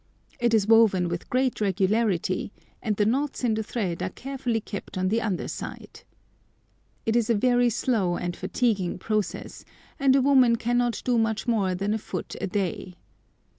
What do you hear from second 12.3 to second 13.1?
a day.